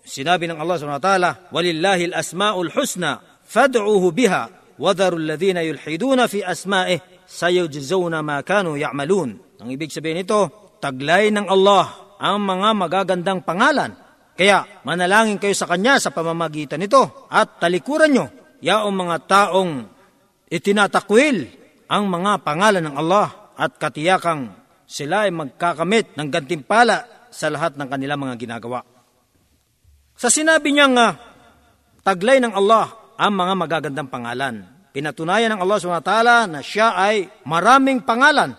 sinabi 0.02 0.50
ng 0.50 0.58
Allah 0.58 0.98
ta'ala, 0.98 1.30
Walillahi 1.54 2.10
al-asma'ul 2.10 2.74
husna, 2.74 3.22
fad'uhu 3.46 4.10
biha, 4.10 4.74
wadaru 4.80 5.20
alladhina 5.20 5.62
yulhiduna 5.62 6.26
fi 6.26 6.42
asma'ih, 6.42 6.98
sayujzawna 7.30 8.26
ma 8.26 8.42
kanu 8.42 8.74
ya'malun. 8.74 9.62
Ang 9.62 9.68
ibig 9.70 9.94
sabihin 9.94 10.26
nito, 10.26 10.74
taglay 10.82 11.30
ng 11.30 11.46
Allah 11.46 12.18
ang 12.18 12.42
mga 12.42 12.68
magagandang 12.74 13.46
pangalan. 13.46 13.94
Kaya 14.34 14.82
manalangin 14.82 15.38
kayo 15.38 15.54
sa 15.54 15.70
Kanya 15.70 16.02
sa 16.02 16.10
pamamagitan 16.10 16.82
nito 16.82 17.28
at 17.30 17.62
talikuran 17.62 18.10
nyo 18.10 18.26
yaong 18.64 18.96
mga 18.96 19.16
taong 19.28 19.72
itinatakwil 20.50 21.46
ang 21.86 22.08
mga 22.08 22.42
pangalan 22.42 22.82
ng 22.88 22.96
Allah 22.96 23.52
at 23.54 23.76
katiyakang 23.76 24.56
sila 24.88 25.28
ay 25.28 25.30
magkakamit 25.30 26.16
ng 26.18 26.28
gantimpala 26.32 27.28
sa 27.30 27.46
lahat 27.52 27.78
ng 27.78 27.86
kanilang 27.86 28.18
mga 28.18 28.34
ginagawa. 28.40 28.82
Sa 30.16 30.32
sinabi 30.32 30.74
niyang 30.74 30.96
uh, 30.98 31.14
taglay 32.02 32.42
ng 32.42 32.52
Allah 32.52 33.14
ang 33.20 33.32
mga 33.36 33.54
magagandang 33.54 34.08
pangalan. 34.08 34.79
Pinatunayan 34.90 35.54
ng 35.54 35.60
Allah 35.62 35.78
SWT 35.78 36.14
na 36.50 36.60
siya 36.60 36.98
ay 36.98 37.30
maraming 37.46 38.02
pangalan. 38.02 38.54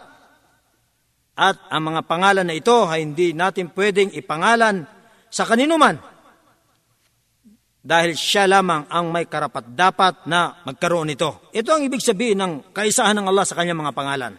At 1.36 1.58
ang 1.68 1.92
mga 1.92 2.08
pangalan 2.08 2.46
na 2.48 2.56
ito 2.56 2.88
ay 2.88 3.04
hindi 3.04 3.36
natin 3.36 3.72
pwedeng 3.76 4.16
ipangalan 4.16 4.88
sa 5.28 5.44
kanino 5.44 5.76
man. 5.76 6.00
Dahil 7.82 8.14
siya 8.14 8.46
lamang 8.46 8.86
ang 8.94 9.10
may 9.10 9.26
karapat 9.26 9.74
dapat 9.74 10.30
na 10.30 10.62
magkaroon 10.64 11.10
nito. 11.10 11.50
Ito 11.50 11.70
ang 11.74 11.82
ibig 11.82 12.04
sabihin 12.04 12.38
ng 12.38 12.54
kaisahan 12.72 13.18
ng 13.18 13.26
Allah 13.26 13.46
sa 13.48 13.58
kanyang 13.58 13.82
mga 13.82 13.96
pangalan. 13.98 14.34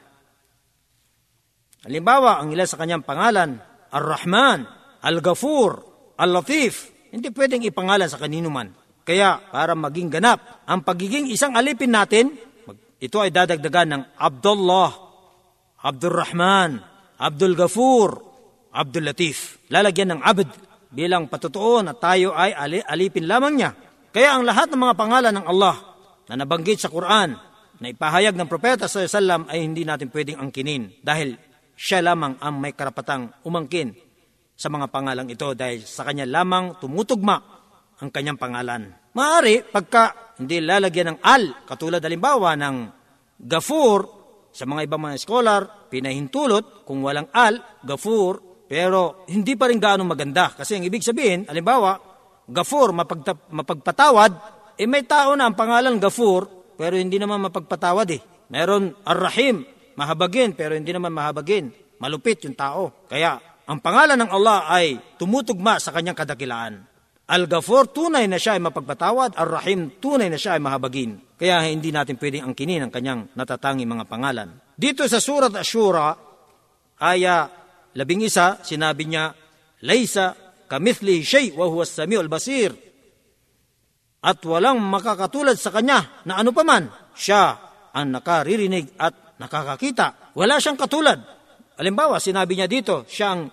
Halimbawa, 1.82 2.38
ang 2.38 2.54
ilan 2.54 2.68
sa 2.70 2.78
kanyang 2.78 3.02
pangalan, 3.02 3.58
Ar-Rahman, 3.90 4.62
Al-Ghafur, 5.02 5.72
Al-Latif, 6.14 6.94
hindi 7.10 7.34
pwedeng 7.34 7.66
ipangalan 7.66 8.06
sa 8.06 8.22
kanino 8.22 8.46
man. 8.46 8.70
Kaya, 9.02 9.38
para 9.50 9.74
maging 9.74 10.08
ganap, 10.08 10.62
ang 10.66 10.86
pagiging 10.86 11.26
isang 11.30 11.58
alipin 11.58 11.90
natin, 11.90 12.38
ito 13.02 13.18
ay 13.18 13.34
dadagdagan 13.34 13.88
ng 13.90 14.02
Abdullah, 14.14 14.90
Abdul 15.82 16.14
Rahman, 16.14 16.78
Abdul 17.18 17.58
Ghafur, 17.58 18.10
Abdul 18.70 19.10
Latif. 19.10 19.58
Lalagyan 19.74 20.14
ng 20.16 20.20
abd 20.22 20.48
bilang 20.94 21.26
patutuo 21.26 21.82
na 21.82 21.98
tayo 21.98 22.30
ay 22.36 22.54
alipin 22.86 23.26
lamang 23.26 23.54
niya. 23.58 23.70
Kaya 24.12 24.38
ang 24.38 24.46
lahat 24.46 24.70
ng 24.70 24.80
mga 24.80 24.94
pangalan 24.94 25.34
ng 25.34 25.46
Allah 25.48 25.76
na 26.30 26.34
nabanggit 26.44 26.78
sa 26.78 26.92
Quran 26.92 27.34
na 27.82 27.86
ipahayag 27.90 28.38
ng 28.38 28.46
propeta 28.46 28.86
sa 28.86 29.02
sallam 29.08 29.48
ay 29.50 29.64
hindi 29.66 29.82
natin 29.82 30.12
pwedeng 30.12 30.38
angkinin 30.38 31.02
dahil 31.02 31.34
siya 31.74 32.04
lamang 32.04 32.38
ang 32.38 32.60
may 32.60 32.76
karapatang 32.76 33.42
umangkin 33.42 33.96
sa 34.54 34.70
mga 34.70 34.86
pangalang 34.92 35.26
ito 35.26 35.50
dahil 35.56 35.82
sa 35.82 36.06
kanya 36.06 36.28
lamang 36.28 36.78
tumutugma 36.78 37.61
ang 38.02 38.10
kanyang 38.10 38.34
pangalan. 38.34 38.90
Maari, 39.14 39.62
pagka 39.62 40.34
hindi 40.42 40.58
lalagyan 40.58 41.14
ng 41.14 41.18
al, 41.22 41.62
katulad 41.62 42.02
halimbawa 42.02 42.58
ng 42.58 42.76
gafur, 43.38 44.20
sa 44.52 44.66
mga 44.66 44.90
ibang 44.90 45.06
mga 45.06 45.16
scholar, 45.22 45.88
pinahintulot 45.88 46.82
kung 46.82 47.00
walang 47.06 47.30
al, 47.30 47.80
gafur, 47.86 48.66
pero 48.66 49.22
hindi 49.30 49.54
pa 49.54 49.70
rin 49.70 49.78
gaano 49.78 50.02
maganda. 50.02 50.50
Kasi 50.50 50.76
ang 50.76 50.84
ibig 50.84 51.06
sabihin, 51.06 51.46
halimbawa, 51.46 51.96
gafur, 52.50 52.90
mapagta- 52.90 53.48
mapagpatawad, 53.54 54.32
eh 54.76 54.88
may 54.90 55.06
tao 55.06 55.38
na 55.38 55.46
ang 55.46 55.54
pangalan 55.54 56.02
gafur, 56.02 56.74
pero 56.74 56.98
hindi 56.98 57.22
naman 57.22 57.38
mapagpatawad 57.48 58.08
eh. 58.10 58.20
Meron 58.52 58.92
ar-rahim, 59.06 59.64
mahabagin 59.94 60.52
pero 60.52 60.74
hindi 60.74 60.90
naman 60.92 61.14
mahabagin. 61.14 61.72
Malupit 62.02 62.42
yung 62.44 62.58
tao. 62.58 63.06
Kaya 63.06 63.38
ang 63.64 63.78
pangalan 63.78 64.18
ng 64.18 64.30
Allah 64.34 64.66
ay 64.68 65.16
tumutugma 65.16 65.78
sa 65.78 65.94
kanyang 65.94 66.18
kadakilaan. 66.18 66.91
Al-Ghafur, 67.32 67.88
tunay 67.88 68.28
na 68.28 68.36
siya 68.36 68.60
ay 68.60 68.62
mapagpatawad. 68.68 69.40
Ar-Rahim, 69.40 69.96
tunay 69.96 70.28
na 70.28 70.36
siya 70.36 70.60
ay 70.60 70.60
mahabagin. 70.60 71.16
Kaya 71.40 71.64
hindi 71.64 71.88
natin 71.88 72.20
pwedeng 72.20 72.52
angkinin 72.52 72.84
ang 72.84 72.92
kanyang 72.92 73.32
natatanging 73.32 73.88
mga 73.88 74.04
pangalan. 74.04 74.52
Dito 74.76 75.08
sa 75.08 75.16
Surat 75.16 75.48
Ashura, 75.56 76.12
aya 77.00 77.48
labing 77.96 78.28
isa, 78.28 78.60
sinabi 78.60 79.08
niya, 79.08 79.32
Laysa 79.82 80.36
kamithli 80.68 81.24
shay 81.24 81.56
wa 81.56 81.64
huwa 81.72 81.88
samiul 81.88 82.28
basir. 82.28 82.76
At 84.22 84.38
walang 84.44 84.78
makakatulad 84.78 85.56
sa 85.56 85.72
kanya 85.72 86.22
na 86.28 86.38
ano 86.38 86.52
paman, 86.52 86.86
siya 87.16 87.58
ang 87.96 88.12
nakaririnig 88.12 88.94
at 89.00 89.40
nakakakita. 89.40 90.36
Wala 90.36 90.60
siyang 90.60 90.78
katulad. 90.78 91.18
Halimbawa, 91.80 92.20
sinabi 92.20 92.60
niya 92.60 92.68
dito, 92.68 93.08
siyang 93.08 93.48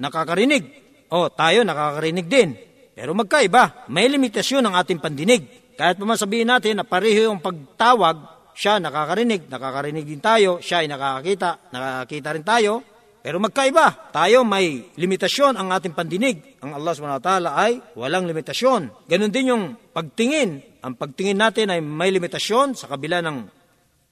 nakakarinig. 0.00 0.64
O, 1.12 1.30
tayo 1.30 1.62
nakakarinig 1.62 2.26
din. 2.26 2.67
Pero 2.98 3.14
magkaiba, 3.14 3.86
may 3.86 4.10
limitasyon 4.10 4.66
ang 4.66 4.74
ating 4.74 4.98
pandinig. 4.98 5.46
Kahit 5.78 6.02
pa 6.02 6.02
masabihin 6.02 6.50
natin 6.50 6.82
na 6.82 6.82
pareho 6.82 7.30
yung 7.30 7.38
pagtawag, 7.38 8.18
siya 8.58 8.82
nakakarinig, 8.82 9.46
nakakarinig 9.46 10.02
din 10.02 10.18
tayo, 10.18 10.58
siya 10.58 10.82
ay 10.82 10.90
nakakakita, 10.90 11.70
nakakakita 11.70 12.28
rin 12.34 12.42
tayo, 12.42 12.72
Pero 13.18 13.42
magkaiba. 13.42 14.14
Tayo 14.14 14.46
may 14.46 14.94
limitasyon 14.94 15.58
ang 15.58 15.68
ating 15.74 15.92
pandinig. 15.92 16.58
Ang 16.62 16.78
Allah 16.78 17.18
ta'ala 17.20 17.50
ay 17.60 17.76
walang 17.98 18.24
limitasyon. 18.24 19.10
Ganon 19.10 19.28
din 19.34 19.52
yung 19.52 19.64
pagtingin. 19.92 20.80
Ang 20.80 20.94
pagtingin 20.94 21.36
natin 21.36 21.68
ay 21.68 21.82
may 21.82 22.14
limitasyon 22.14 22.78
sa 22.78 22.86
kabila 22.86 23.18
ng 23.20 23.38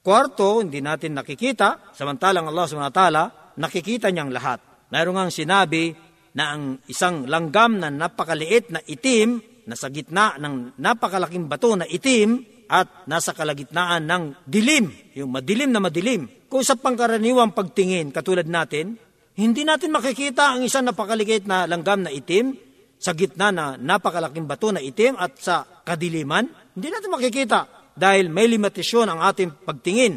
kwarto, 0.03 0.61
hindi 0.61 0.83
natin 0.83 1.17
nakikita. 1.17 1.95
Samantalang 1.95 2.51
Allah 2.51 2.91
ta'ala, 2.93 3.23
nakikita 3.57 4.11
niyang 4.11 4.35
lahat. 4.35 4.61
Mayroon 4.91 5.17
nga 5.19 5.33
sinabi 5.33 5.97
na 6.37 6.53
ang 6.53 6.77
isang 6.87 7.25
langgam 7.25 7.81
na 7.81 7.89
napakaliit 7.89 8.69
na 8.69 8.81
itim, 8.85 9.41
na 9.67 9.75
sa 9.75 9.89
gitna 9.89 10.37
ng 10.37 10.77
napakalaking 10.79 11.49
bato 11.49 11.73
na 11.75 11.89
itim, 11.89 12.45
at 12.67 13.07
nasa 13.07 13.31
kalagitnaan 13.31 14.05
ng 14.05 14.23
dilim, 14.45 14.91
yung 15.15 15.31
madilim 15.31 15.71
na 15.71 15.81
madilim. 15.81 16.27
Kung 16.51 16.67
sa 16.67 16.75
pangkaraniwang 16.75 17.55
pagtingin, 17.55 18.11
katulad 18.11 18.47
natin, 18.47 18.99
hindi 19.39 19.63
natin 19.63 19.95
makikita 19.95 20.55
ang 20.55 20.67
isang 20.67 20.87
napakaliit 20.87 21.47
na 21.47 21.65
langgam 21.69 22.03
na 22.03 22.11
itim 22.11 22.57
sa 22.97 23.13
gitna 23.13 23.53
na 23.53 23.77
napakalaking 23.77 24.49
bato 24.49 24.73
na 24.73 24.81
itim 24.81 25.15
at 25.21 25.37
sa 25.39 25.63
kadiliman. 25.63 26.49
Hindi 26.73 26.89
natin 26.89 27.13
makikita 27.13 27.93
dahil 27.93 28.33
may 28.33 28.49
limitasyon 28.49 29.07
ang 29.13 29.21
ating 29.25 29.65
pagtingin. 29.65 30.17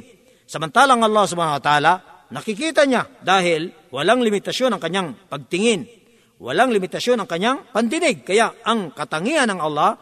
Samantalang 0.49 1.03
Allah 1.03 1.23
subhanahu 1.27 1.59
wa 1.59 1.63
ta'ala, 1.63 1.93
nakikita 2.31 2.87
niya 2.87 3.05
dahil 3.21 3.91
walang 3.91 4.23
limitasyon 4.23 4.73
ang 4.73 4.81
kanyang 4.81 5.09
pagtingin. 5.27 5.98
Walang 6.39 6.71
limitasyon 6.71 7.19
ang 7.19 7.29
kanyang 7.29 7.67
pandinig. 7.71 8.23
Kaya 8.23 8.63
ang 8.63 8.95
katangian 8.95 9.51
ng 9.51 9.59
Allah 9.59 9.95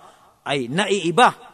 ay 0.46 0.70
naiiba 0.70 1.48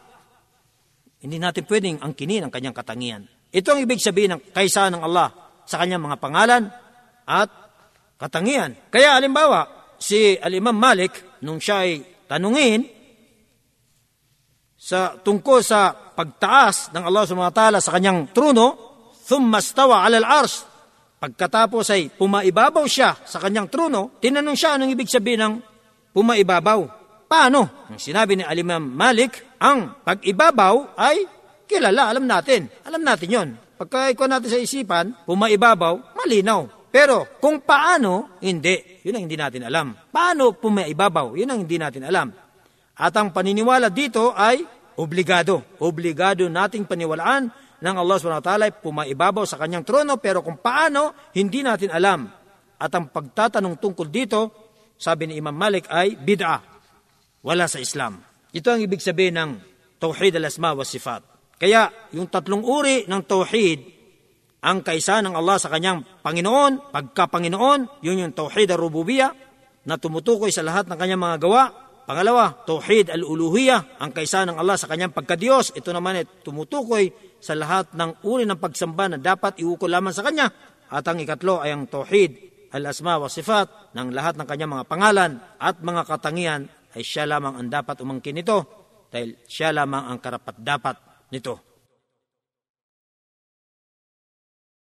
hindi 1.24 1.40
natin 1.40 1.64
pwedeng 1.64 2.04
angkinin 2.04 2.44
ang 2.44 2.52
kanyang 2.52 2.76
katangian. 2.76 3.24
Ito 3.48 3.72
ang 3.72 3.80
ibig 3.80 3.96
sabihin 3.96 4.36
ng 4.36 4.52
kaisa 4.52 4.92
ng 4.92 5.00
Allah 5.00 5.32
sa 5.64 5.80
kanyang 5.80 6.04
mga 6.04 6.20
pangalan 6.20 6.68
at 7.24 7.48
katangian. 8.20 8.76
Kaya 8.92 9.16
alimbawa, 9.16 9.64
si 9.96 10.36
Al-Imam 10.36 10.76
Malik, 10.76 11.40
nung 11.40 11.56
siya 11.56 11.88
ay 11.88 12.04
tanungin 12.28 12.84
sa 14.76 15.16
tungkol 15.16 15.64
sa 15.64 15.96
pagtaas 15.96 16.92
ng 16.92 17.08
Allah 17.08 17.24
subhanahu 17.24 17.48
wa 17.48 17.56
ta'ala 17.56 17.80
sa 17.80 17.96
kanyang 17.96 18.28
trono, 18.36 18.66
thumma 19.24 19.64
stawa 19.64 20.04
ala 20.04 20.20
al-ars. 20.20 20.68
Pagkatapos 21.24 21.88
ay 21.88 22.12
pumaibabaw 22.12 22.84
siya 22.84 23.16
sa 23.24 23.40
kanyang 23.40 23.72
trono, 23.72 24.20
tinanong 24.20 24.52
siya 24.52 24.76
anong 24.76 24.92
ibig 24.92 25.08
sabihin 25.08 25.40
ng 25.40 25.54
pumaibabaw. 26.12 26.84
Paano? 27.24 27.88
Ang 27.88 27.96
sinabi 27.96 28.36
ni 28.36 28.44
Alimam 28.44 28.84
Malik, 28.92 29.56
ang 29.56 30.04
pag-ibabaw 30.04 30.92
ay 31.00 31.24
kilala, 31.64 32.12
alam 32.12 32.28
natin. 32.28 32.68
Alam 32.84 33.00
natin 33.00 33.28
yon. 33.32 33.48
Pagka 33.56 34.12
ikaw 34.12 34.28
natin 34.28 34.52
sa 34.52 34.60
isipan, 34.60 35.16
pumaibabaw, 35.24 36.12
malinaw. 36.12 36.92
Pero 36.92 37.40
kung 37.40 37.64
paano, 37.64 38.36
hindi. 38.44 39.00
Yun 39.08 39.16
ang 39.16 39.24
hindi 39.24 39.40
natin 39.40 39.64
alam. 39.64 39.96
Paano 40.12 40.52
pumaibabaw? 40.52 41.40
Yun 41.40 41.48
ang 41.48 41.64
hindi 41.64 41.80
natin 41.80 42.04
alam. 42.04 42.36
At 43.00 43.16
ang 43.16 43.32
paniniwala 43.32 43.88
dito 43.88 44.36
ay 44.36 44.60
obligado. 45.00 45.80
Obligado 45.80 46.44
nating 46.52 46.84
paniwalaan 46.84 47.63
ng 47.80 47.96
Allah 47.98 48.16
SWT 48.20 48.50
ay 48.68 48.72
pumaibabaw 48.78 49.44
sa 49.48 49.58
kanyang 49.58 49.82
trono 49.82 50.20
pero 50.20 50.44
kung 50.44 50.60
paano, 50.60 51.32
hindi 51.34 51.64
natin 51.64 51.90
alam. 51.90 52.26
At 52.78 52.90
ang 52.94 53.10
pagtatanong 53.10 53.80
tungkol 53.80 54.08
dito, 54.10 54.40
sabi 54.98 55.30
ni 55.30 55.40
Imam 55.40 55.54
Malik 55.54 55.90
ay 55.90 56.14
bid'ah 56.18 56.60
wala 57.44 57.68
sa 57.68 57.78
Islam. 57.82 58.24
Ito 58.54 58.72
ang 58.72 58.80
ibig 58.80 59.02
sabihin 59.02 59.36
ng 59.36 59.50
Tauhid 60.00 60.38
al-Asma 60.40 60.72
wa 60.72 60.86
Sifat. 60.86 61.22
Kaya 61.60 61.90
yung 62.16 62.30
tatlong 62.30 62.64
uri 62.64 63.04
ng 63.04 63.22
Tauhid, 63.24 63.80
ang 64.64 64.80
kaisa 64.80 65.20
ng 65.20 65.36
Allah 65.36 65.60
sa 65.60 65.68
kanyang 65.68 66.00
Panginoon, 66.24 66.88
pagka-Panginoon, 66.88 68.00
yun 68.00 68.24
yung 68.24 68.32
Tauhid 68.32 68.72
al-Rububiyah, 68.72 69.32
na 69.84 70.00
tumutukoy 70.00 70.48
sa 70.48 70.64
lahat 70.64 70.88
ng 70.88 70.96
kanyang 70.96 71.20
mga 71.20 71.36
gawa. 71.44 71.64
Pangalawa, 72.04 72.52
Tauhid 72.68 73.08
al-Uluhiyah, 73.08 73.96
ang 73.96 74.12
kaisa 74.12 74.44
ng 74.44 74.60
Allah 74.60 74.76
sa 74.76 74.84
kanyang 74.84 75.16
pagkadiyos. 75.16 75.72
Ito 75.72 75.88
naman 75.88 76.20
ay 76.20 76.28
tumutukoy 76.44 77.08
sa 77.40 77.56
lahat 77.56 77.96
ng 77.96 78.20
uri 78.28 78.44
ng 78.44 78.60
pagsamba 78.60 79.08
na 79.08 79.16
dapat 79.16 79.56
iukol 79.64 79.88
lamang 79.88 80.12
sa 80.12 80.20
kanya. 80.20 80.52
At 80.92 81.08
ang 81.08 81.16
ikatlo 81.16 81.64
ay 81.64 81.72
ang 81.72 81.88
Tauhid 81.88 82.32
al-Asma 82.76 83.16
wa 83.16 83.28
Sifat 83.32 83.96
ng 83.96 84.12
lahat 84.12 84.36
ng 84.36 84.44
kanyang 84.44 84.72
mga 84.76 84.84
pangalan 84.84 85.30
at 85.56 85.80
mga 85.80 86.02
katangian 86.04 86.68
ay 86.92 87.00
siya 87.00 87.24
lamang 87.24 87.56
ang 87.56 87.68
dapat 87.72 87.96
umangkin 88.04 88.36
nito 88.36 88.68
dahil 89.08 89.40
siya 89.48 89.72
lamang 89.72 90.04
ang 90.04 90.18
karapat 90.20 90.60
dapat 90.60 90.96
nito. 91.32 91.73